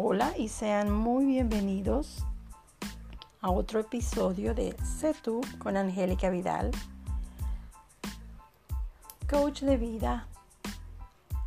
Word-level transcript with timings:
Hola 0.00 0.32
y 0.38 0.46
sean 0.46 0.92
muy 0.92 1.26
bienvenidos 1.26 2.24
a 3.40 3.50
otro 3.50 3.80
episodio 3.80 4.54
de 4.54 4.76
Sé 4.84 5.12
tú 5.12 5.40
con 5.58 5.76
Angélica 5.76 6.30
Vidal, 6.30 6.70
coach 9.28 9.62
de 9.62 9.76
vida. 9.76 10.28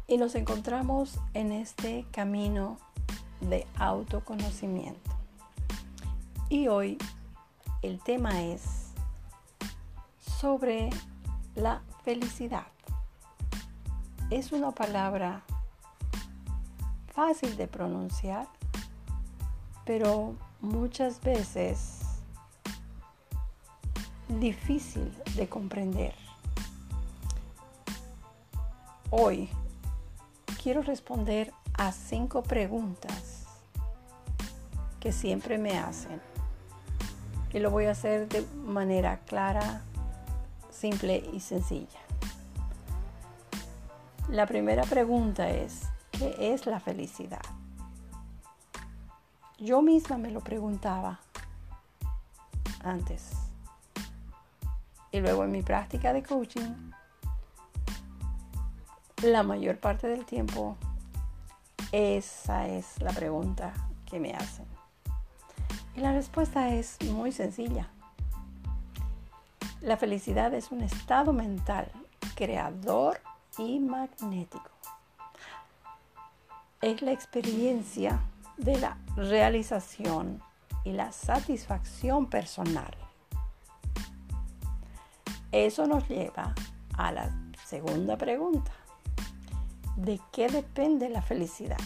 Y 0.05 0.17
nos 0.17 0.35
encontramos 0.35 1.17
en 1.33 1.53
este 1.53 2.05
camino 2.11 2.77
de 3.39 3.65
autoconocimiento. 3.77 5.11
Y 6.49 6.67
hoy 6.67 6.97
el 7.81 8.01
tema 8.01 8.41
es 8.41 8.91
sobre 10.19 10.89
la 11.55 11.83
felicidad. 12.03 12.67
Es 14.29 14.51
una 14.51 14.71
palabra 14.71 15.45
fácil 17.13 17.57
de 17.57 17.67
pronunciar, 17.67 18.47
pero 19.85 20.35
muchas 20.61 21.21
veces 21.21 21.99
difícil 24.27 25.13
de 25.35 25.47
comprender. 25.49 26.13
Hoy 29.09 29.49
quiero 30.61 30.81
responder 30.81 31.53
a 31.73 31.91
cinco 31.91 32.43
preguntas 32.43 33.45
que 34.99 35.11
siempre 35.11 35.57
me 35.57 35.77
hacen. 35.77 36.21
Y 37.51 37.59
lo 37.59 37.71
voy 37.71 37.85
a 37.85 37.91
hacer 37.91 38.29
de 38.29 38.45
manera 38.65 39.19
clara, 39.25 39.81
simple 40.69 41.23
y 41.33 41.41
sencilla. 41.41 41.99
La 44.29 44.45
primera 44.45 44.83
pregunta 44.83 45.49
es, 45.49 45.90
¿qué 46.21 46.53
es 46.53 46.67
la 46.67 46.79
felicidad? 46.79 47.41
Yo 49.57 49.81
misma 49.81 50.19
me 50.19 50.29
lo 50.29 50.41
preguntaba 50.41 51.19
antes. 52.83 53.31
Y 55.11 55.19
luego 55.19 55.43
en 55.43 55.51
mi 55.51 55.63
práctica 55.63 56.13
de 56.13 56.21
coaching, 56.21 56.75
la 59.23 59.41
mayor 59.41 59.79
parte 59.79 60.07
del 60.07 60.25
tiempo, 60.25 60.77
esa 61.91 62.67
es 62.67 63.01
la 63.01 63.13
pregunta 63.13 63.73
que 64.05 64.19
me 64.19 64.35
hacen. 64.35 64.67
Y 65.95 66.01
la 66.01 66.13
respuesta 66.13 66.69
es 66.69 67.01
muy 67.01 67.31
sencilla. 67.31 67.89
La 69.81 69.97
felicidad 69.97 70.53
es 70.53 70.71
un 70.71 70.81
estado 70.81 71.33
mental 71.33 71.91
creador 72.35 73.19
y 73.57 73.79
magnético. 73.79 74.70
Es 76.81 77.03
la 77.03 77.11
experiencia 77.11 78.19
de 78.57 78.79
la 78.79 78.97
realización 79.15 80.41
y 80.83 80.93
la 80.93 81.11
satisfacción 81.11 82.25
personal. 82.25 82.91
Eso 85.51 85.85
nos 85.85 86.07
lleva 86.09 86.55
a 86.97 87.11
la 87.11 87.29
segunda 87.65 88.17
pregunta. 88.17 88.71
¿De 89.95 90.19
qué 90.31 90.47
depende 90.47 91.09
la 91.09 91.21
felicidad? 91.21 91.77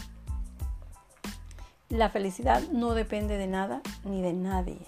La 1.90 2.08
felicidad 2.08 2.62
no 2.72 2.94
depende 2.94 3.36
de 3.36 3.48
nada 3.48 3.82
ni 4.04 4.22
de 4.22 4.32
nadie. 4.32 4.80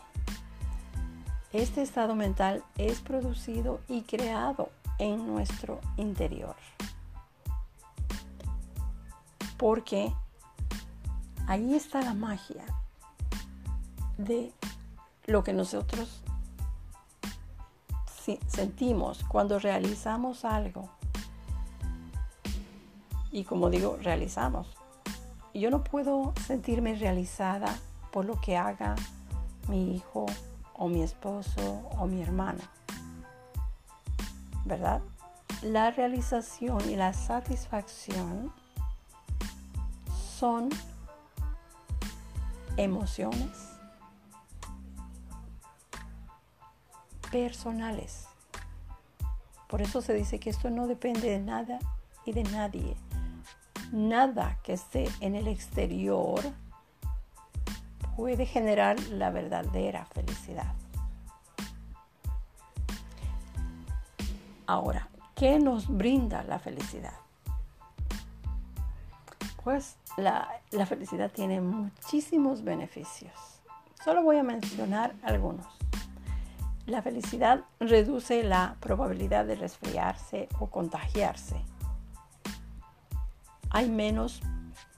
Este 1.52 1.82
estado 1.82 2.14
mental 2.14 2.64
es 2.78 3.00
producido 3.00 3.80
y 3.88 4.02
creado 4.02 4.70
en 4.98 5.26
nuestro 5.26 5.80
interior. 5.98 6.56
Porque 9.58 10.14
ahí 11.46 11.74
está 11.74 12.00
la 12.00 12.14
magia 12.14 12.64
de 14.16 14.52
lo 15.26 15.44
que 15.44 15.52
nosotros 15.52 16.22
sentimos 18.46 19.24
cuando 19.24 19.58
realizamos 19.58 20.44
algo. 20.44 20.88
Y 23.30 23.44
como 23.44 23.70
digo, 23.70 23.98
realizamos. 24.02 24.66
Yo 25.54 25.70
no 25.70 25.82
puedo 25.82 26.32
sentirme 26.46 26.94
realizada 26.94 27.74
por 28.12 28.24
lo 28.24 28.40
que 28.40 28.56
haga 28.56 28.94
mi 29.68 29.96
hijo 29.96 30.26
o 30.74 30.88
mi 30.88 31.02
esposo 31.02 31.88
o 31.98 32.06
mi 32.06 32.22
hermano. 32.22 32.60
¿Verdad? 34.64 35.00
La 35.62 35.90
realización 35.90 36.88
y 36.88 36.96
la 36.96 37.12
satisfacción 37.12 38.52
son 40.38 40.68
emociones 42.76 43.50
personales. 47.32 48.28
Por 49.66 49.82
eso 49.82 50.00
se 50.00 50.14
dice 50.14 50.38
que 50.38 50.50
esto 50.50 50.70
no 50.70 50.86
depende 50.86 51.28
de 51.28 51.40
nada 51.40 51.80
y 52.24 52.30
de 52.30 52.44
nadie. 52.44 52.96
Nada 53.90 54.60
que 54.62 54.74
esté 54.74 55.08
en 55.18 55.34
el 55.34 55.48
exterior 55.48 56.40
puede 58.16 58.46
generar 58.46 59.00
la 59.10 59.30
verdadera 59.30 60.04
felicidad. 60.04 60.72
Ahora, 64.66 65.08
¿qué 65.34 65.58
nos 65.58 65.88
brinda 65.88 66.44
la 66.44 66.60
felicidad? 66.60 67.27
Pues 69.68 69.98
la, 70.16 70.48
felicidad 70.86 71.30
tiene 71.30 71.60
muchísimos 71.60 72.64
beneficios. 72.64 73.34
Solo 74.02 74.22
voy 74.22 74.38
a 74.38 74.42
mencionar 74.42 75.14
algunos. 75.22 75.66
La 76.86 77.02
felicidad 77.02 77.64
reduce 77.78 78.42
la 78.44 78.76
probabilidad 78.80 79.44
de 79.44 79.56
resfriarse 79.56 80.48
o 80.58 80.68
contagiarse. 80.68 81.56
Hay 83.68 83.90
menos 83.90 84.40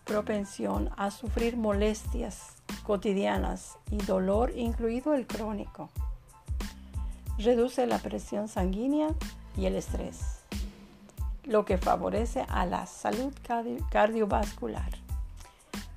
propensión 0.04 0.90
a 0.96 1.10
sufrir 1.10 1.56
molestias 1.56 2.62
cotidianas 2.84 3.76
y 3.90 3.96
dolor, 3.96 4.52
incluido 4.56 5.14
el 5.14 5.26
crónico. 5.26 5.90
Reduce 7.38 7.88
la 7.88 7.98
presión 7.98 8.46
sanguínea 8.46 9.08
y 9.56 9.66
el 9.66 9.74
estrés 9.74 10.39
lo 11.44 11.64
que 11.64 11.78
favorece 11.78 12.44
a 12.48 12.66
la 12.66 12.86
salud 12.86 13.32
cardiovascular. 13.90 14.90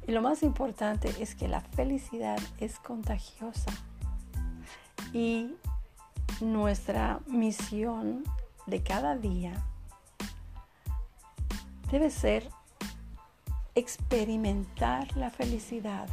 Y 0.07 0.11
lo 0.11 0.21
más 0.21 0.43
importante 0.43 1.13
es 1.19 1.35
que 1.35 1.47
la 1.47 1.61
felicidad 1.61 2.39
es 2.59 2.79
contagiosa. 2.79 3.71
Y 5.13 5.55
nuestra 6.41 7.19
misión 7.27 8.23
de 8.65 8.83
cada 8.83 9.15
día 9.15 9.53
debe 11.91 12.09
ser 12.09 12.49
experimentar 13.75 15.15
la 15.15 15.29
felicidad. 15.29 16.07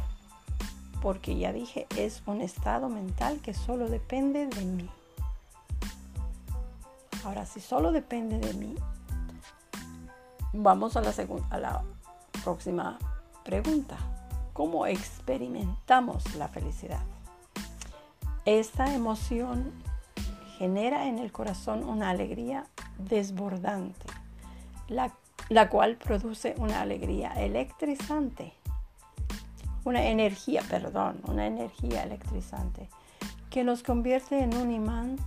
Porque 1.01 1.37
ya 1.37 1.51
dije, 1.51 1.87
es 1.97 2.21
un 2.27 2.41
estado 2.41 2.87
mental 2.87 3.39
que 3.41 3.53
solo 3.53 3.89
depende 3.89 4.45
de 4.47 4.65
mí. 4.65 4.89
Ahora, 7.23 7.45
si 7.45 7.59
solo 7.59 7.91
depende 7.91 8.39
de 8.39 8.53
mí, 8.53 8.75
Vamos 10.53 10.97
a 10.97 11.01
la, 11.01 11.13
a 11.49 11.57
la 11.59 11.81
próxima 12.43 12.99
pregunta. 13.45 13.97
¿Cómo 14.51 14.85
experimentamos 14.85 16.35
la 16.35 16.49
felicidad? 16.49 17.01
Esta 18.45 18.93
emoción 18.93 19.71
genera 20.57 21.07
en 21.07 21.19
el 21.19 21.31
corazón 21.31 21.87
una 21.87 22.09
alegría 22.09 22.65
desbordante, 22.97 24.05
la, 24.89 25.13
la 25.47 25.69
cual 25.69 25.95
produce 25.95 26.53
una 26.57 26.81
alegría 26.81 27.31
electrizante, 27.33 28.53
una 29.85 30.03
energía, 30.03 30.63
perdón, 30.69 31.21
una 31.27 31.47
energía 31.47 32.03
electrizante 32.03 32.89
que 33.49 33.63
nos 33.63 33.83
convierte 33.83 34.43
en 34.43 34.55
un 34.55 34.71
imán 34.71 35.17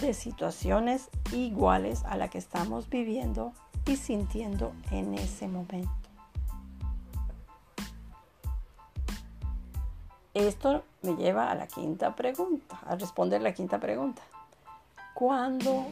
de 0.00 0.14
situaciones 0.14 1.10
iguales 1.32 2.02
a 2.04 2.16
la 2.16 2.28
que 2.28 2.38
estamos 2.38 2.88
viviendo 2.88 3.52
y 3.86 3.96
sintiendo 3.96 4.72
en 4.90 5.14
ese 5.14 5.48
momento. 5.48 5.90
Esto 10.34 10.82
me 11.02 11.14
lleva 11.14 11.50
a 11.50 11.54
la 11.54 11.68
quinta 11.68 12.16
pregunta, 12.16 12.80
a 12.86 12.96
responder 12.96 13.40
la 13.40 13.54
quinta 13.54 13.78
pregunta. 13.78 14.22
¿Cuándo 15.14 15.86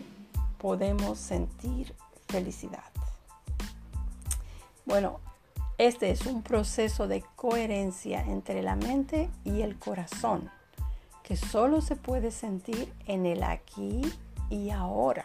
podemos 0.59 1.19
sentir 1.19 1.95
felicidad? 2.27 2.91
Bueno, 4.85 5.21
este 5.79 6.11
es 6.11 6.27
un 6.27 6.43
proceso 6.43 7.07
de 7.07 7.23
coherencia 7.37 8.21
entre 8.23 8.63
la 8.63 8.75
mente 8.75 9.31
y 9.45 9.63
el 9.63 9.79
corazón 9.79 10.51
que 11.23 11.37
solo 11.37 11.81
se 11.81 11.97
puede 11.97 12.31
sentir 12.31 12.93
en 13.07 13.27
el 13.27 13.43
aquí 13.45 14.03
y 14.51 14.71
ahora. 14.71 15.25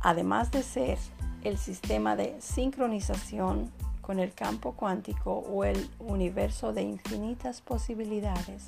Además 0.00 0.50
de 0.50 0.62
ser 0.62 0.98
el 1.42 1.58
sistema 1.58 2.16
de 2.16 2.36
sincronización 2.40 3.70
con 4.00 4.18
el 4.18 4.32
campo 4.32 4.72
cuántico 4.72 5.32
o 5.32 5.64
el 5.64 5.88
universo 5.98 6.72
de 6.72 6.82
infinitas 6.82 7.60
posibilidades. 7.60 8.66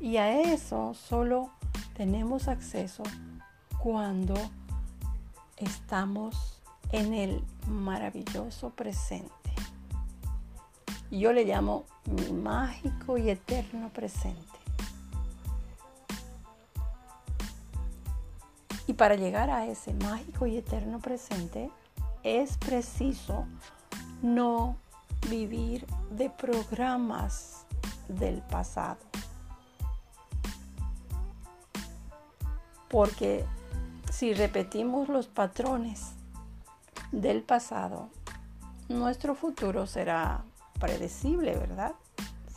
Y 0.00 0.16
a 0.16 0.40
eso 0.40 0.94
solo 0.94 1.50
tenemos 1.96 2.48
acceso 2.48 3.02
cuando 3.78 4.34
estamos 5.56 6.60
en 6.92 7.12
el 7.14 7.44
maravilloso 7.66 8.70
presente. 8.70 9.28
Yo 11.10 11.32
le 11.32 11.44
llamo 11.44 11.84
mi 12.06 12.32
mágico 12.32 13.18
y 13.18 13.30
eterno 13.30 13.90
presente. 13.90 14.47
Para 18.98 19.14
llegar 19.14 19.48
a 19.48 19.64
ese 19.64 19.94
mágico 19.94 20.46
y 20.46 20.56
eterno 20.56 20.98
presente 20.98 21.70
es 22.24 22.58
preciso 22.58 23.46
no 24.22 24.76
vivir 25.30 25.86
de 26.10 26.28
programas 26.30 27.64
del 28.08 28.42
pasado. 28.42 28.98
Porque 32.88 33.44
si 34.10 34.34
repetimos 34.34 35.08
los 35.08 35.28
patrones 35.28 36.14
del 37.12 37.42
pasado, 37.42 38.08
nuestro 38.88 39.36
futuro 39.36 39.86
será 39.86 40.42
predecible, 40.80 41.56
¿verdad? 41.56 41.94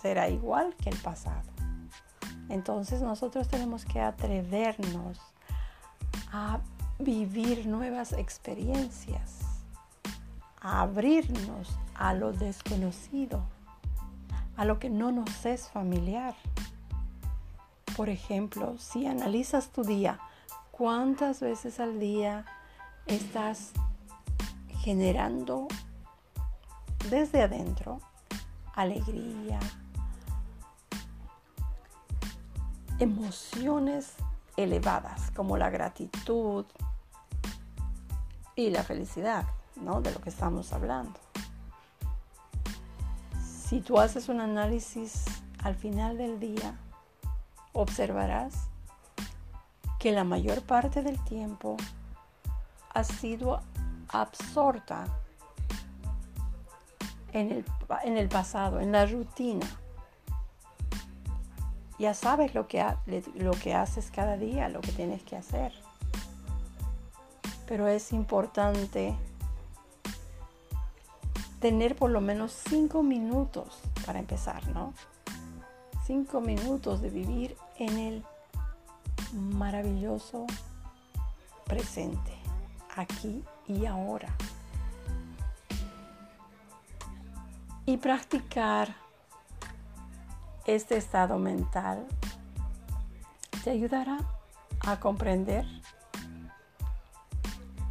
Será 0.02 0.28
igual 0.28 0.76
que 0.78 0.90
el 0.90 0.98
pasado. 0.98 1.52
Entonces 2.50 3.02
nosotros 3.02 3.48
tenemos 3.48 3.86
que 3.86 4.02
atrevernos 4.02 5.31
a 6.31 6.60
vivir 7.00 7.66
nuevas 7.68 8.13
experiencias, 8.13 9.39
a 10.60 10.81
abrirnos 10.81 11.69
a 11.95 12.13
lo 12.13 12.31
desconocido, 12.31 13.44
a 14.56 14.66
lo 14.66 14.80
que 14.80 14.89
no 14.89 15.12
nos 15.12 15.45
es 15.45 15.68
familiar. 15.69 16.36
Por 17.95 18.10
ejemplo, 18.10 18.78
si 18.78 19.06
analizas 19.06 19.69
tu 19.69 19.83
día, 19.83 20.19
¿cuántas 20.72 21.42
veces 21.42 21.80
al 21.80 22.00
día 22.00 22.45
estás 23.06 23.72
generando 24.80 25.68
desde 27.10 27.44
adentro 27.44 28.00
alegría, 28.75 29.60
emociones 33.00 34.13
elevadas 34.57 35.31
como 35.31 35.57
la 35.57 35.69
gratitud 35.69 36.65
y 38.56 38.69
la 38.69 38.83
felicidad, 38.83 39.45
¿no? 39.75 40.01
De 40.01 40.12
lo 40.12 40.21
que 40.21 40.30
estamos 40.30 40.74
hablando. 40.74 41.19
Si 43.44 43.81
tú 43.81 44.00
haces 44.00 44.30
un 44.30 44.42
análisis 44.42 45.25
al 45.63 45.75
final 45.75 46.18
del 46.18 46.39
día, 46.39 46.75
observarás 47.74 48.68
que 50.00 50.12
la 50.12 50.24
mayor 50.24 50.62
parte 50.62 51.01
del 51.04 51.24
tiempo 51.24 51.77
ha 52.94 53.04
sido 53.04 53.62
absorta 54.09 55.06
en 57.31 57.51
el, 57.51 57.65
en 58.04 58.18
el 58.18 58.27
pasado, 58.27 58.80
en 58.80 58.92
la 58.92 59.06
rutina 59.06 59.65
ya 62.01 62.15
sabes 62.15 62.56
lo 62.56 62.68
que, 62.68 62.83
lo 63.36 63.51
que 63.51 63.75
haces 63.75 64.09
cada 64.09 64.36
día, 64.36 64.69
lo 64.69 64.81
que 64.81 64.92
tienes 64.92 65.21
que 65.21 65.36
hacer. 65.36 65.71
Pero 67.68 67.88
es 67.88 68.12
importante 68.12 69.15
tener 71.59 71.95
por 71.95 72.09
lo 72.09 72.19
menos 72.19 72.53
cinco 72.68 73.03
minutos 73.03 73.80
para 74.03 74.18
empezar, 74.18 74.68
¿no? 74.69 74.95
Cinco 76.03 76.42
minutos 76.42 77.01
de 77.01 77.12
vivir 77.12 77.56
en 77.77 78.00
el 78.00 78.25
maravilloso 79.33 80.47
presente, 81.65 82.33
aquí 82.97 83.44
y 83.68 83.86
ahora. 83.86 84.30
Y 87.86 87.97
practicar 87.97 89.00
este 90.66 90.98
estado 90.98 91.38
mental 91.38 92.06
te 93.63 93.72
ayudará 93.72 94.18
a 94.81 95.00
comprender 95.00 95.66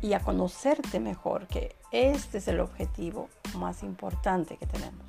y 0.00 0.14
a 0.14 0.20
conocerte 0.20 0.98
mejor, 0.98 1.46
que 1.46 1.76
este 1.90 2.38
es 2.38 2.48
el 2.48 2.60
objetivo 2.60 3.28
más 3.56 3.82
importante 3.82 4.56
que 4.56 4.66
tenemos, 4.66 5.04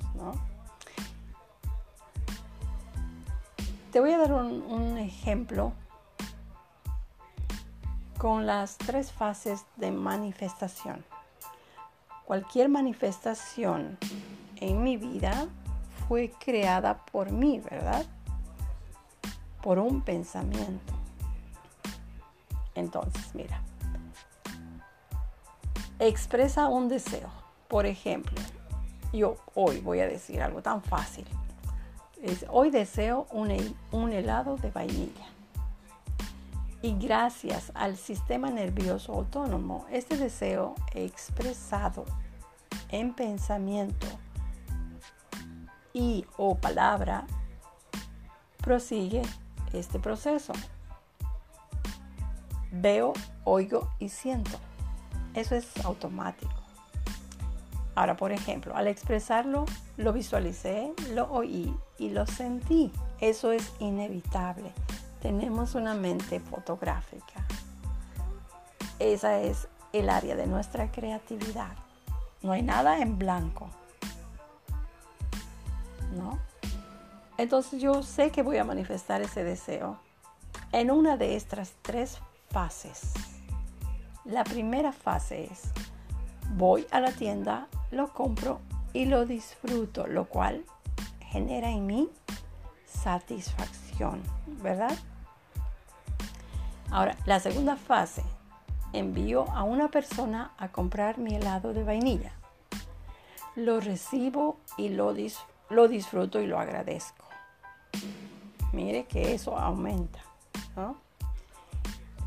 Te 3.90 4.00
voy 4.00 4.12
a 4.12 4.18
dar 4.18 4.32
un, 4.32 4.62
un 4.62 4.96
ejemplo 4.96 5.72
con 8.16 8.46
las 8.46 8.78
tres 8.78 9.12
fases 9.12 9.66
de 9.76 9.90
manifestación. 9.90 11.04
Cualquier 12.24 12.70
manifestación 12.70 13.98
en 14.56 14.82
mi 14.82 14.96
vida 14.96 15.48
fue 16.12 16.30
creada 16.44 16.98
por 17.06 17.32
mí, 17.32 17.58
¿verdad? 17.58 18.04
Por 19.62 19.78
un 19.78 20.02
pensamiento. 20.02 20.92
Entonces, 22.74 23.34
mira, 23.34 23.62
expresa 25.98 26.68
un 26.68 26.90
deseo. 26.90 27.30
Por 27.66 27.86
ejemplo, 27.86 28.38
yo 29.14 29.38
hoy 29.54 29.80
voy 29.80 30.00
a 30.00 30.06
decir 30.06 30.42
algo 30.42 30.60
tan 30.60 30.82
fácil. 30.82 31.24
hoy 32.50 32.68
deseo 32.68 33.26
un, 33.30 33.74
un 33.90 34.12
helado 34.12 34.58
de 34.58 34.70
vainilla. 34.70 35.28
Y 36.82 36.94
gracias 36.98 37.72
al 37.72 37.96
sistema 37.96 38.50
nervioso 38.50 39.14
autónomo, 39.14 39.86
este 39.90 40.18
deseo 40.18 40.74
expresado 40.92 42.04
en 42.90 43.14
pensamiento 43.14 44.06
y 45.92 46.26
o 46.36 46.56
palabra, 46.56 47.26
prosigue 48.58 49.22
este 49.72 49.98
proceso. 49.98 50.52
Veo, 52.70 53.12
oigo 53.44 53.90
y 53.98 54.08
siento. 54.08 54.58
Eso 55.34 55.54
es 55.54 55.84
automático. 55.84 56.52
Ahora, 57.94 58.16
por 58.16 58.32
ejemplo, 58.32 58.74
al 58.74 58.88
expresarlo, 58.88 59.66
lo 59.98 60.12
visualicé, 60.12 60.94
lo 61.12 61.30
oí 61.30 61.76
y 61.98 62.10
lo 62.10 62.26
sentí. 62.26 62.90
Eso 63.20 63.52
es 63.52 63.72
inevitable. 63.80 64.72
Tenemos 65.20 65.74
una 65.74 65.94
mente 65.94 66.40
fotográfica. 66.40 67.46
Esa 68.98 69.40
es 69.40 69.68
el 69.92 70.08
área 70.08 70.36
de 70.36 70.46
nuestra 70.46 70.90
creatividad. 70.90 71.76
No 72.40 72.52
hay 72.52 72.62
nada 72.62 73.00
en 73.00 73.18
blanco. 73.18 73.68
Entonces 77.38 77.80
yo 77.80 78.02
sé 78.02 78.30
que 78.30 78.42
voy 78.42 78.58
a 78.58 78.64
manifestar 78.64 79.22
ese 79.22 79.42
deseo 79.42 79.98
en 80.70 80.90
una 80.90 81.16
de 81.16 81.36
estas 81.36 81.72
tres 81.82 82.18
fases. 82.50 83.14
La 84.24 84.44
primera 84.44 84.92
fase 84.92 85.48
es, 85.50 85.72
voy 86.54 86.86
a 86.90 87.00
la 87.00 87.10
tienda, 87.10 87.66
lo 87.90 88.12
compro 88.12 88.60
y 88.92 89.06
lo 89.06 89.26
disfruto, 89.26 90.06
lo 90.06 90.26
cual 90.26 90.64
genera 91.20 91.70
en 91.70 91.86
mí 91.86 92.08
satisfacción, 92.86 94.22
¿verdad? 94.62 94.96
Ahora, 96.90 97.16
la 97.24 97.40
segunda 97.40 97.76
fase, 97.76 98.22
envío 98.92 99.50
a 99.50 99.64
una 99.64 99.88
persona 99.88 100.52
a 100.58 100.68
comprar 100.68 101.18
mi 101.18 101.34
helado 101.34 101.72
de 101.72 101.82
vainilla. 101.82 102.32
Lo 103.56 103.80
recibo 103.80 104.58
y 104.76 104.90
lo 104.90 105.14
disfruto 105.14 105.51
lo 105.72 105.88
disfruto 105.88 106.40
y 106.40 106.46
lo 106.46 106.58
agradezco. 106.58 107.24
Mire 108.72 109.04
que 109.04 109.34
eso 109.34 109.58
aumenta 109.58 110.20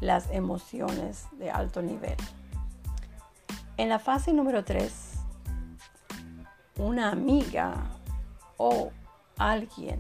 las 0.02 0.30
emociones 0.32 1.28
de 1.34 1.50
alto 1.50 1.82
nivel. 1.82 2.18
En 3.78 3.90
la 3.90 4.00
fase 4.00 4.34
número 4.34 4.64
3, 4.64 4.92
una 6.78 7.10
amiga 7.10 7.76
o 8.58 8.92
alguien 9.38 10.00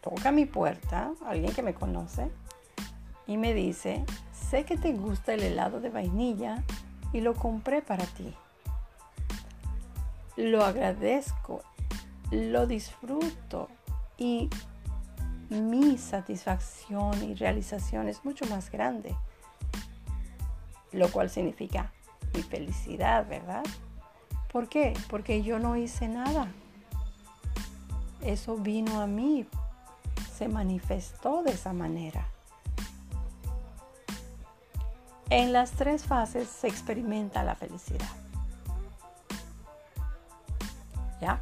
toca 0.00 0.30
mi 0.32 0.46
puerta, 0.46 1.12
alguien 1.26 1.52
que 1.52 1.62
me 1.62 1.74
conoce, 1.74 2.30
y 3.26 3.36
me 3.36 3.54
dice, 3.54 4.04
sé 4.32 4.64
que 4.64 4.76
te 4.76 4.92
gusta 4.92 5.34
el 5.34 5.42
helado 5.42 5.80
de 5.80 5.90
vainilla 5.90 6.64
y 7.12 7.20
lo 7.20 7.34
compré 7.34 7.82
para 7.82 8.04
ti. 8.04 8.34
Lo 10.36 10.64
agradezco 10.64 11.62
lo 12.30 12.66
disfruto 12.66 13.68
y 14.16 14.48
mi 15.48 15.98
satisfacción 15.98 17.22
y 17.24 17.34
realización 17.34 18.08
es 18.08 18.24
mucho 18.24 18.46
más 18.46 18.70
grande, 18.70 19.16
lo 20.92 21.10
cual 21.10 21.28
significa 21.28 21.92
mi 22.34 22.42
felicidad, 22.42 23.26
¿verdad? 23.28 23.64
¿Por 24.52 24.68
qué? 24.68 24.94
Porque 25.08 25.42
yo 25.42 25.58
no 25.58 25.76
hice 25.76 26.08
nada. 26.08 26.48
Eso 28.20 28.56
vino 28.56 29.00
a 29.00 29.06
mí, 29.06 29.46
se 30.36 30.48
manifestó 30.48 31.42
de 31.42 31.52
esa 31.52 31.72
manera. 31.72 32.26
En 35.30 35.52
las 35.52 35.70
tres 35.72 36.04
fases 36.04 36.48
se 36.48 36.66
experimenta 36.66 37.44
la 37.44 37.54
felicidad. 37.54 38.08
¿Ya? 41.20 41.40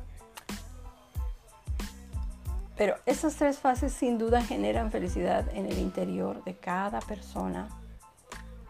Pero 2.78 2.96
esas 3.06 3.34
tres 3.34 3.58
fases 3.58 3.92
sin 3.92 4.18
duda 4.18 4.40
generan 4.40 4.92
felicidad 4.92 5.44
en 5.52 5.66
el 5.66 5.78
interior 5.78 6.42
de 6.44 6.54
cada 6.56 7.00
persona 7.00 7.68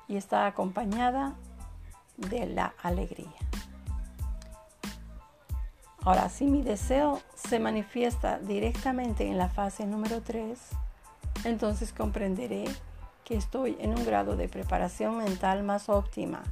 y 0.09 0.17
está 0.17 0.47
acompañada 0.47 1.37
de 2.17 2.47
la 2.47 2.75
alegría. 2.83 3.37
Ahora, 6.01 6.31
si 6.31 6.47
mi 6.47 6.63
deseo 6.63 7.21
se 7.35 7.61
manifiesta 7.61 8.39
directamente 8.39 9.27
en 9.27 9.37
la 9.37 9.51
fase 9.51 9.87
número 9.87 10.23
3, 10.23 10.59
entonces 11.45 11.93
comprenderé 11.93 12.65
que 13.25 13.37
estoy 13.37 13.77
en 13.79 13.91
un 13.91 14.07
grado 14.07 14.37
de 14.37 14.49
preparación 14.49 15.19
mental 15.19 15.65
más 15.65 15.91
óptima 15.91 16.43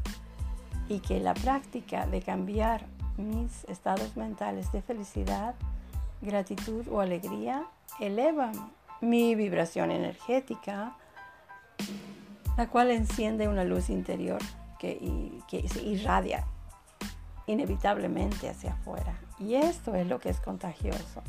y 0.89 0.99
que 0.99 1.21
la 1.21 1.33
práctica 1.33 2.07
de 2.07 2.21
cambiar 2.21 2.85
mis 3.17 3.65
estados 3.65 4.15
mentales 4.15 4.71
de 4.73 4.83
felicidad, 4.83 5.55
gratitud 6.27 6.87
o 6.89 7.01
alegría 7.01 7.65
eleva 8.01 8.53
mi 9.01 9.35
vibración 9.35 9.91
energética, 9.91 10.97
la 12.57 12.69
cual 12.69 12.91
enciende 12.91 13.49
una 13.49 13.65
luz 13.65 13.89
interior 13.89 14.41
que, 14.79 15.41
que 15.49 15.67
se 15.69 15.83
irradia 15.83 16.45
inevitablemente 17.47 18.49
hacia 18.49 18.73
afuera. 18.73 19.19
Y 19.39 19.55
esto 19.55 19.95
es 19.95 20.07
lo 20.07 20.19
que 20.19 20.31
es 20.31 20.41
contagioso. 20.41 21.23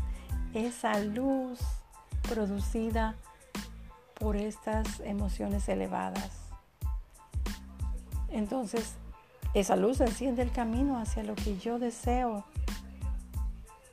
Esa 0.54 1.00
luz 1.00 1.60
producida 2.28 3.16
por 4.16 4.36
estas 4.36 5.00
emociones 5.02 5.70
elevadas. 5.70 6.32
Entonces, 8.30 8.96
esa 9.54 9.76
luz 9.76 10.02
enciende 10.02 10.42
el 10.42 10.52
camino 10.52 11.00
hacia 11.00 11.24
lo 11.24 11.36
que 11.36 11.58
yo 11.58 11.80
deseo 11.80 12.44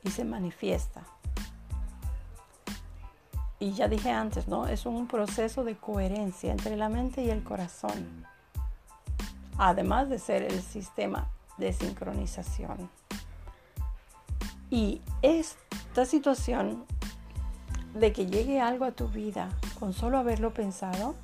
y 0.05 0.11
se 0.11 0.23
manifiesta. 0.23 1.03
Y 3.59 3.71
ya 3.73 3.87
dije 3.87 4.11
antes, 4.11 4.47
¿no? 4.47 4.67
Es 4.67 4.85
un 4.85 5.07
proceso 5.07 5.63
de 5.63 5.75
coherencia 5.75 6.51
entre 6.51 6.77
la 6.77 6.89
mente 6.89 7.23
y 7.23 7.29
el 7.29 7.43
corazón. 7.43 8.25
Además 9.57 10.09
de 10.09 10.19
ser 10.19 10.43
el 10.43 10.61
sistema 10.61 11.29
de 11.57 11.73
sincronización. 11.73 12.89
Y 14.69 15.01
esta 15.21 16.05
situación 16.05 16.85
de 17.93 18.11
que 18.11 18.25
llegue 18.25 18.59
algo 18.59 18.85
a 18.85 18.91
tu 18.91 19.07
vida 19.07 19.49
con 19.79 19.93
solo 19.93 20.17
haberlo 20.17 20.53
pensado, 20.53 21.15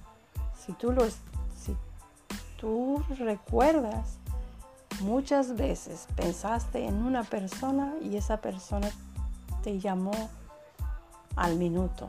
si 0.58 0.72
tú, 0.74 0.94
lo, 0.94 1.06
si 1.10 1.76
tú 2.58 3.04
recuerdas, 3.20 4.21
muchas 5.00 5.56
veces 5.56 6.08
pensaste 6.16 6.86
en 6.86 7.04
una 7.04 7.24
persona 7.24 7.94
y 8.02 8.18
esa 8.18 8.38
persona 8.38 8.90
te 9.64 9.80
llamó 9.80 10.12
al 11.36 11.56
minuto. 11.56 12.08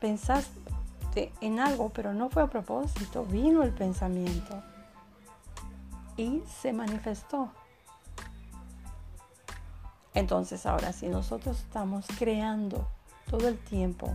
Pensaste 0.00 1.32
en 1.40 1.60
algo, 1.60 1.90
pero 1.90 2.12
no 2.12 2.28
fue 2.28 2.42
a 2.42 2.48
propósito, 2.48 3.24
vino 3.24 3.62
el 3.62 3.72
pensamiento 3.72 4.62
y 6.16 6.42
se 6.60 6.72
manifestó. 6.72 7.50
Entonces 10.14 10.66
ahora 10.66 10.92
si 10.92 11.08
nosotros 11.08 11.58
estamos 11.58 12.06
creando 12.18 12.86
todo 13.30 13.48
el 13.48 13.58
tiempo 13.58 14.14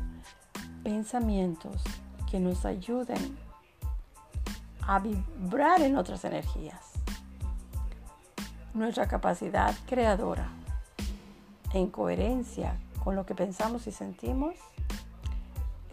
pensamientos 0.84 1.82
que 2.30 2.40
nos 2.40 2.66
ayuden 2.66 3.38
a 4.82 5.00
vibrar 5.00 5.82
en 5.82 5.98
otras 5.98 6.24
energías, 6.24 6.97
nuestra 8.77 9.07
capacidad 9.07 9.75
creadora 9.88 10.50
en 11.74 11.89
coherencia 11.89 12.75
con 13.03 13.15
lo 13.15 13.25
que 13.25 13.36
pensamos 13.36 13.88
y 13.88 13.91
sentimos 13.91 14.55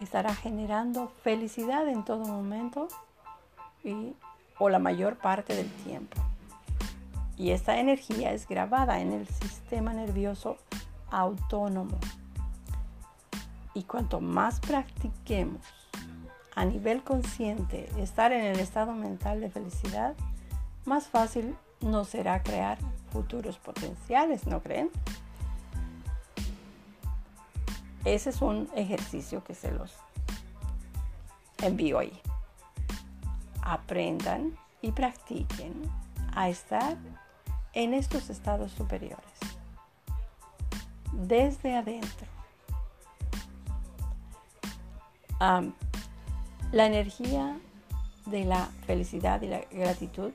estará 0.01 0.35
generando 0.35 1.07
felicidad 1.23 1.87
en 1.87 2.03
todo 2.03 2.25
momento 2.25 2.87
y 3.83 4.13
o 4.59 4.69
la 4.69 4.79
mayor 4.79 5.17
parte 5.17 5.55
del 5.55 5.69
tiempo. 5.83 6.21
Y 7.37 7.51
esta 7.51 7.79
energía 7.79 8.31
es 8.31 8.47
grabada 8.47 9.01
en 9.01 9.11
el 9.11 9.27
sistema 9.27 9.93
nervioso 9.93 10.57
autónomo. 11.11 11.97
Y 13.73 13.83
cuanto 13.83 14.21
más 14.21 14.61
practiquemos 14.61 15.61
a 16.55 16.63
nivel 16.63 17.03
consciente 17.03 17.89
estar 17.97 18.31
en 18.31 18.45
el 18.45 18.59
estado 18.59 18.93
mental 18.93 19.41
de 19.41 19.49
felicidad, 19.49 20.15
más 20.85 21.07
fácil 21.07 21.57
nos 21.85 22.09
será 22.09 22.43
crear 22.43 22.77
futuros 23.11 23.57
potenciales, 23.57 24.45
¿no 24.45 24.61
creen? 24.61 24.89
Ese 28.03 28.31
es 28.31 28.41
un 28.41 28.69
ejercicio 28.75 29.43
que 29.43 29.55
se 29.55 29.71
los 29.71 29.93
envío 31.61 31.99
ahí 31.99 32.21
aprendan 33.65 34.55
y 34.81 34.91
practiquen 34.91 35.73
a 36.33 36.49
estar 36.49 36.95
en 37.73 37.93
estos 37.93 38.29
estados 38.29 38.71
superiores 38.71 39.25
desde 41.11 41.75
adentro. 41.75 42.27
la 46.71 46.87
energía 46.87 47.59
de 48.25 48.45
la 48.45 48.65
felicidad 48.87 49.41
y 49.41 49.47
la 49.47 49.61
gratitud 49.71 50.31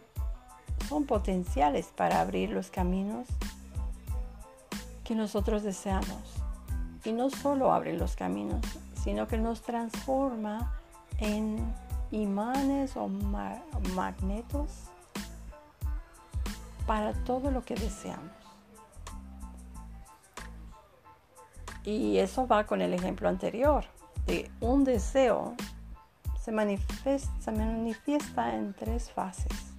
son 0.91 1.05
potenciales 1.05 1.87
para 1.95 2.21
abrir 2.21 2.51
los 2.51 2.69
caminos 2.69 3.29
que 5.05 5.15
nosotros 5.15 5.63
deseamos. 5.63 6.43
Y 7.05 7.13
no 7.13 7.31
solo 7.31 7.73
abren 7.73 7.97
los 7.97 8.17
caminos, 8.17 8.61
sino 9.05 9.29
que 9.29 9.39
nos 9.39 9.63
transforma 9.63 10.77
en 11.19 11.59
imanes 12.11 12.97
o 12.97 13.07
magnetos 13.95 14.69
para 16.89 17.13
todo 17.23 17.53
lo 17.53 17.65
que 17.65 17.77
deseamos. 17.77 18.35
Y 21.85 22.19
eso 22.19 22.49
va 22.49 22.67
con 22.67 22.83
el 22.83 22.95
ejemplo 22.95 23.29
anterior, 23.29 23.85
de 24.27 24.51
un 24.61 24.83
deseo 24.83 25.55
se 26.43 26.51
manifiesta 26.51 27.53
en 28.57 28.75
tres 28.75 29.09
fases. 29.13 29.71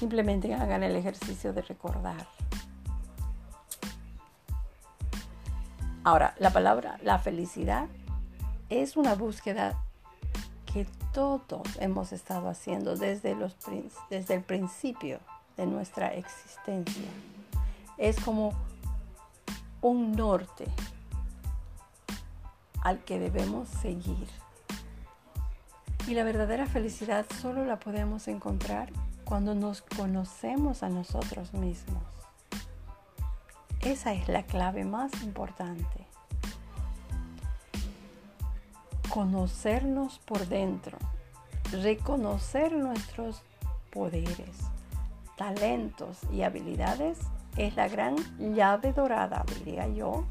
Simplemente 0.00 0.54
hagan 0.54 0.82
el 0.82 0.96
ejercicio 0.96 1.52
de 1.52 1.60
recordar. 1.60 2.26
Ahora, 6.04 6.34
la 6.38 6.48
palabra, 6.48 6.98
la 7.02 7.18
felicidad 7.18 7.86
es 8.70 8.96
una 8.96 9.14
búsqueda 9.14 9.78
que 10.72 10.86
todos 11.12 11.68
hemos 11.80 12.12
estado 12.12 12.48
haciendo 12.48 12.96
desde, 12.96 13.34
los, 13.34 13.54
desde 14.08 14.36
el 14.36 14.42
principio 14.42 15.20
de 15.58 15.66
nuestra 15.66 16.14
existencia. 16.14 17.10
Es 17.98 18.18
como 18.20 18.54
un 19.82 20.12
norte 20.12 20.64
al 22.80 23.00
que 23.04 23.18
debemos 23.18 23.68
seguir. 23.68 24.28
Y 26.08 26.14
la 26.14 26.24
verdadera 26.24 26.64
felicidad 26.64 27.26
solo 27.42 27.66
la 27.66 27.78
podemos 27.78 28.28
encontrar 28.28 28.90
cuando 29.30 29.54
nos 29.54 29.80
conocemos 29.80 30.82
a 30.82 30.90
nosotros 30.90 31.54
mismos. 31.54 32.02
Esa 33.80 34.12
es 34.12 34.28
la 34.28 34.42
clave 34.42 34.84
más 34.84 35.10
importante 35.22 36.10
conocernos 39.10 40.20
por 40.20 40.46
dentro, 40.46 40.96
reconocer 41.72 42.72
nuestros 42.72 43.42
poderes, 43.90 44.56
talentos 45.36 46.18
y 46.32 46.42
habilidades 46.42 47.18
es 47.56 47.74
la 47.74 47.88
gran 47.88 48.16
llave 48.54 48.92
dorada, 48.92 49.44
diría 49.58 49.88
yo, 49.88 50.24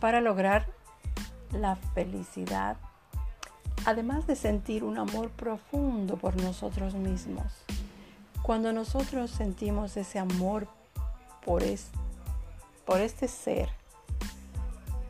para 0.00 0.20
lograr 0.20 0.66
la 1.52 1.76
felicidad, 1.76 2.76
además 3.86 4.26
de 4.26 4.34
sentir 4.34 4.82
un 4.82 4.98
amor 4.98 5.30
profundo 5.30 6.16
por 6.16 6.36
nosotros 6.42 6.94
mismos. 6.94 7.64
Cuando 8.48 8.72
nosotros 8.72 9.30
sentimos 9.30 9.94
ese 9.98 10.18
amor 10.18 10.68
por, 11.44 11.62
por 12.86 13.00
este 13.02 13.28
ser 13.28 13.68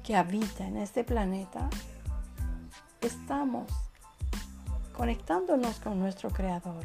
que 0.02 0.16
habita 0.16 0.66
en 0.66 0.76
este 0.76 1.04
planeta, 1.04 1.70
estamos 3.00 3.70
conectándonos 4.92 5.78
con 5.78 6.00
nuestro 6.00 6.30
Creador. 6.30 6.84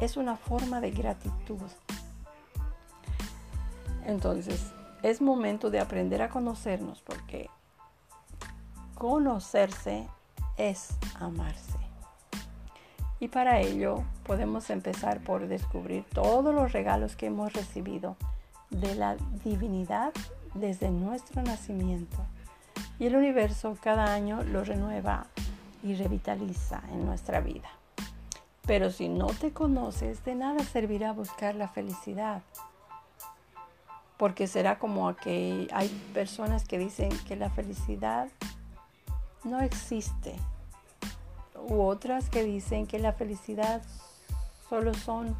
es 0.00 0.16
una 0.16 0.36
forma 0.36 0.80
de 0.80 0.90
gratitud. 0.90 1.70
Entonces, 4.04 4.72
es 5.04 5.20
momento 5.20 5.70
de 5.70 5.78
aprender 5.78 6.20
a 6.20 6.30
conocernos 6.30 7.00
porque 7.02 7.48
conocerse 8.96 10.08
es 10.56 10.88
amarse. 11.20 11.81
Y 13.22 13.28
para 13.28 13.60
ello 13.60 14.02
podemos 14.24 14.68
empezar 14.68 15.20
por 15.20 15.46
descubrir 15.46 16.04
todos 16.12 16.52
los 16.52 16.72
regalos 16.72 17.14
que 17.14 17.26
hemos 17.26 17.52
recibido 17.52 18.16
de 18.70 18.96
la 18.96 19.14
divinidad 19.44 20.12
desde 20.54 20.90
nuestro 20.90 21.40
nacimiento. 21.40 22.16
Y 22.98 23.06
el 23.06 23.14
universo 23.14 23.78
cada 23.80 24.12
año 24.12 24.42
lo 24.42 24.64
renueva 24.64 25.28
y 25.84 25.94
revitaliza 25.94 26.82
en 26.90 27.06
nuestra 27.06 27.40
vida. 27.40 27.68
Pero 28.66 28.90
si 28.90 29.08
no 29.08 29.26
te 29.26 29.52
conoces, 29.52 30.24
de 30.24 30.34
nada 30.34 30.64
servirá 30.64 31.12
buscar 31.12 31.54
la 31.54 31.68
felicidad. 31.68 32.42
Porque 34.16 34.48
será 34.48 34.80
como 34.80 35.14
que 35.14 35.68
hay 35.72 35.88
personas 36.12 36.64
que 36.64 36.76
dicen 36.76 37.10
que 37.28 37.36
la 37.36 37.50
felicidad 37.50 38.26
no 39.44 39.60
existe. 39.60 40.34
U 41.68 41.82
otras 41.82 42.28
que 42.28 42.44
dicen 42.44 42.86
que 42.86 42.98
la 42.98 43.12
felicidad 43.12 43.82
solo 44.68 44.94
son 44.94 45.36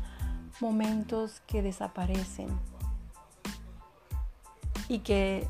momentos 0.60 1.40
que 1.46 1.62
desaparecen. 1.62 2.48
Y 4.88 5.00
que 5.00 5.48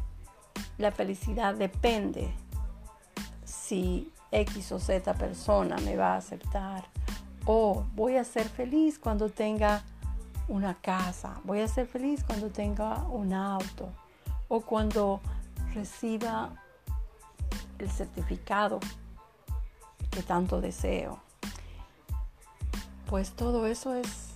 la 0.79 0.93
felicidad 0.93 1.55
depende 1.55 2.33
si 3.45 4.13
X 4.31 4.73
o 4.73 4.79
Z 4.79 5.15
persona 5.15 5.77
me 5.79 5.97
va 5.97 6.15
a 6.15 6.17
aceptar 6.17 6.85
o 7.45 7.85
voy 7.95 8.17
a 8.17 8.25
ser 8.25 8.49
feliz 8.49 8.99
cuando 8.99 9.29
tenga 9.29 9.83
una 10.49 10.75
casa, 10.75 11.41
voy 11.45 11.61
a 11.61 11.69
ser 11.69 11.87
feliz 11.87 12.25
cuando 12.25 12.51
tenga 12.51 13.05
un 13.09 13.33
auto 13.33 13.91
o 14.49 14.61
cuando 14.61 15.21
reciba 15.75 16.53
el 17.79 17.91
certificado 17.91 18.79
que 20.13 20.23
tanto 20.23 20.61
deseo. 20.61 21.19
Pues 23.09 23.33
todo 23.33 23.67
eso 23.67 23.95
es 23.95 24.35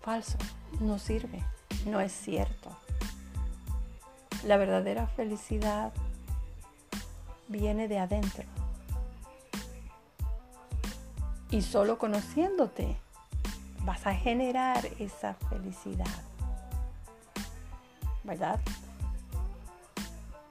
falso, 0.00 0.38
no 0.80 0.98
sirve, 0.98 1.42
no 1.86 2.00
es 2.00 2.12
cierto. 2.12 2.70
La 4.44 4.56
verdadera 4.56 5.06
felicidad 5.08 5.92
viene 7.48 7.88
de 7.88 7.98
adentro. 7.98 8.44
Y 11.50 11.62
solo 11.62 11.98
conociéndote 11.98 12.96
vas 13.84 14.06
a 14.06 14.14
generar 14.14 14.86
esa 14.98 15.34
felicidad. 15.34 16.06
¿Verdad? 18.22 18.60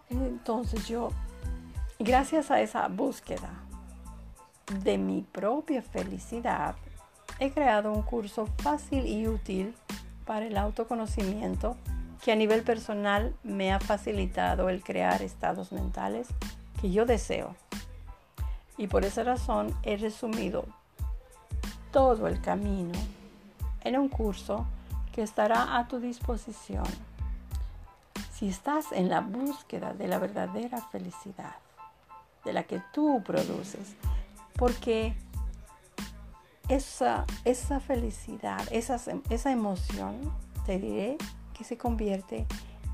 Entonces 0.10 0.88
yo, 0.88 1.10
gracias 2.00 2.50
a 2.52 2.60
esa 2.62 2.88
búsqueda 2.88 3.67
de 4.72 4.98
mi 4.98 5.22
propia 5.22 5.82
felicidad, 5.82 6.76
he 7.40 7.52
creado 7.52 7.92
un 7.92 8.02
curso 8.02 8.48
fácil 8.58 9.06
y 9.06 9.28
útil 9.28 9.76
para 10.26 10.46
el 10.46 10.58
autoconocimiento 10.58 11.78
que 12.24 12.32
a 12.32 12.36
nivel 12.36 12.64
personal 12.64 13.36
me 13.44 13.72
ha 13.72 13.80
facilitado 13.80 14.70
el 14.70 14.84
crear 14.84 15.22
estados 15.22 15.72
mentales 15.72 16.28
que 16.82 16.92
yo 16.92 17.06
deseo. 17.06 17.56
Y 18.78 18.88
por 18.88 19.06
esa 19.06 19.24
razón 19.24 19.76
he 19.84 19.98
resumido 19.98 20.66
todo 21.92 22.28
el 22.28 22.42
camino 22.42 23.00
en 23.82 23.98
un 23.98 24.10
curso 24.10 24.66
que 25.14 25.24
estará 25.24 25.78
a 25.78 25.88
tu 25.88 26.00
disposición 26.00 26.86
si 28.38 28.50
estás 28.50 28.92
en 28.92 29.10
la 29.10 29.22
búsqueda 29.22 29.94
de 29.94 30.08
la 30.08 30.20
verdadera 30.20 30.80
felicidad, 30.92 31.56
de 32.46 32.54
la 32.54 32.64
que 32.64 32.84
tú 32.94 33.24
produces, 33.26 33.96
porque 34.58 35.16
esa, 36.68 37.26
esa 37.46 37.80
felicidad, 37.80 38.62
esa, 38.72 39.00
esa 39.30 39.52
emoción, 39.52 40.34
te 40.66 40.80
diré 40.80 41.18
que 41.54 41.64
se 41.64 41.78
convierte 41.78 42.46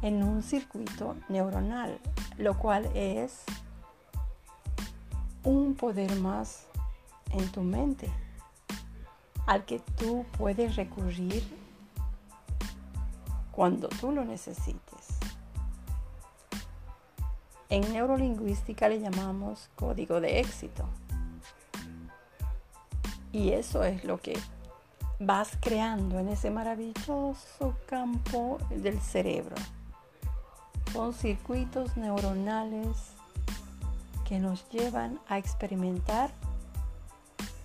en 0.02 0.22
un 0.22 0.44
circuito 0.44 1.16
neuronal, 1.30 2.00
lo 2.38 2.58
cual 2.58 2.90
es 2.94 3.44
un 5.44 5.76
poder 5.76 6.16
más 6.20 6.68
en 7.32 7.50
tu 7.52 7.62
mente 7.62 8.10
al 9.46 9.66
que 9.66 9.80
tú 9.80 10.26
puedes 10.38 10.76
recurrir 10.76 11.44
cuando 13.52 13.88
tú 13.90 14.12
lo 14.12 14.24
necesites. 14.24 15.18
En 17.70 17.92
neurolingüística 17.92 18.88
le 18.88 19.00
llamamos 19.00 19.70
código 19.76 20.22
de 20.22 20.40
éxito. 20.40 20.86
Y 23.34 23.52
eso 23.52 23.84
es 23.84 24.06
lo 24.06 24.22
que 24.22 24.40
vas 25.20 25.58
creando 25.60 26.20
en 26.20 26.30
ese 26.30 26.52
maravilloso 26.52 27.76
campo 27.88 28.60
del 28.70 29.02
cerebro. 29.02 29.56
Son 30.94 31.14
circuitos 31.14 31.98
neuronales 31.98 33.14
que 34.26 34.40
nos 34.40 34.70
llevan 34.70 35.20
a 35.28 35.40
experimentar 35.40 36.30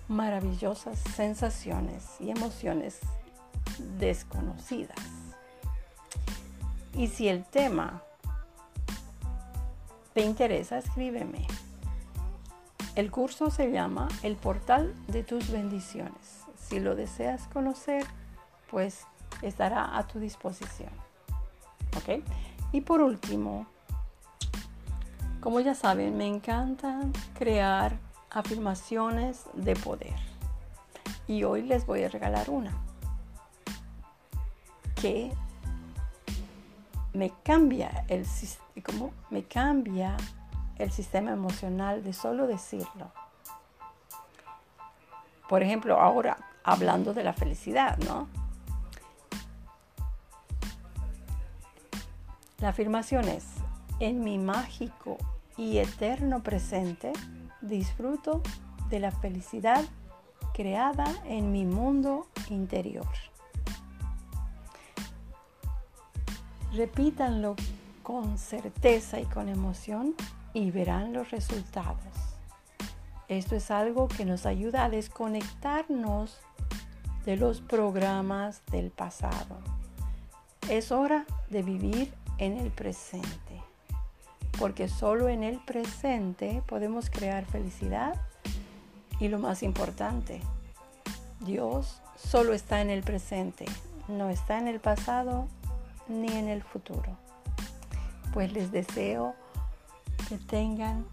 maravillosas 0.07 0.97
sensaciones 1.15 2.03
y 2.19 2.31
emociones 2.31 2.99
desconocidas. 3.99 4.97
Y 6.95 7.07
si 7.07 7.29
el 7.29 7.45
tema 7.45 8.01
te 10.13 10.21
interesa, 10.21 10.79
escríbeme. 10.79 11.45
El 12.99 13.11
curso 13.11 13.49
se 13.49 13.71
llama 13.71 14.09
El 14.23 14.35
portal 14.35 14.93
de 15.07 15.23
tus 15.23 15.49
bendiciones. 15.49 16.43
Si 16.57 16.81
lo 16.81 16.95
deseas 16.95 17.47
conocer, 17.47 18.05
pues 18.69 19.05
estará 19.41 19.97
a 19.97 20.05
tu 20.05 20.19
disposición. 20.19 20.89
¿Ok? 21.95 22.21
Y 22.73 22.81
por 22.81 22.99
último, 22.99 23.67
como 25.39 25.61
ya 25.61 25.75
saben, 25.75 26.17
me 26.17 26.27
encanta 26.27 26.99
crear 27.35 27.97
afirmaciones 28.29 29.45
de 29.53 29.77
poder. 29.77 30.19
Y 31.25 31.45
hoy 31.45 31.61
les 31.61 31.85
voy 31.85 32.03
a 32.03 32.09
regalar 32.09 32.49
una 32.49 32.73
que 34.95 35.31
me 37.13 37.31
cambia 37.43 38.03
el 38.09 38.25
como 38.83 39.13
me 39.29 39.43
cambia 39.43 40.17
el 40.79 40.91
sistema 40.91 41.31
emocional 41.31 42.03
de 42.03 42.13
solo 42.13 42.47
decirlo. 42.47 43.11
Por 45.47 45.61
ejemplo, 45.61 45.99
ahora 45.99 46.37
hablando 46.63 47.13
de 47.13 47.23
la 47.23 47.33
felicidad, 47.33 47.97
¿no? 47.99 48.27
La 52.59 52.69
afirmación 52.69 53.27
es, 53.27 53.45
en 53.99 54.23
mi 54.23 54.37
mágico 54.37 55.17
y 55.57 55.77
eterno 55.77 56.41
presente, 56.43 57.13
disfruto 57.61 58.41
de 58.89 58.99
la 58.99 59.11
felicidad 59.11 59.83
creada 60.53 61.05
en 61.25 61.51
mi 61.51 61.65
mundo 61.65 62.27
interior. 62.49 63.07
Repítanlo 66.73 67.55
con 68.03 68.37
certeza 68.37 69.19
y 69.19 69.25
con 69.25 69.49
emoción 69.49 70.15
y 70.53 70.71
verán 70.71 71.13
los 71.13 71.31
resultados. 71.31 72.13
Esto 73.27 73.55
es 73.55 73.69
algo 73.71 74.07
que 74.07 74.25
nos 74.25 74.45
ayuda 74.45 74.85
a 74.85 74.89
desconectarnos 74.89 76.39
de 77.25 77.37
los 77.37 77.61
programas 77.61 78.63
del 78.71 78.89
pasado. 78.89 79.59
Es 80.69 80.91
hora 80.91 81.25
de 81.49 81.61
vivir 81.61 82.13
en 82.37 82.57
el 82.57 82.71
presente 82.71 83.49
porque 84.59 84.89
solo 84.89 85.29
en 85.29 85.43
el 85.43 85.57
presente 85.59 86.61
podemos 86.67 87.09
crear 87.09 87.45
felicidad 87.45 88.15
y 89.19 89.29
lo 89.29 89.39
más 89.39 89.63
importante, 89.63 90.41
Dios 91.39 92.01
solo 92.17 92.53
está 92.53 92.81
en 92.81 92.89
el 92.89 93.01
presente, 93.01 93.65
no 94.09 94.29
está 94.29 94.57
en 94.57 94.67
el 94.67 94.81
pasado 94.81 95.47
ni 96.09 96.27
en 96.33 96.49
el 96.49 96.61
futuro. 96.61 97.17
Pues 98.33 98.51
les 98.51 98.71
deseo 98.71 99.33
que 100.29 100.37
tengan 100.37 101.07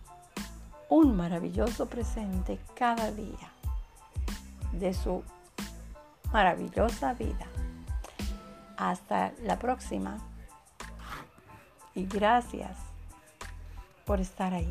un 0.91 1.17
maravilloso 1.17 1.87
presente 1.87 2.61
cada 2.75 3.11
día 3.11 3.51
de 4.73 4.93
su 4.93 5.25
maravillosa 6.33 7.15
vida. 7.15 7.47
Hasta 8.77 9.33
la 9.43 9.59
próxima 9.59 10.19
y 11.95 12.05
gracias 12.05 12.77
por 14.05 14.21
estar 14.21 14.53
ahí. 14.53 14.69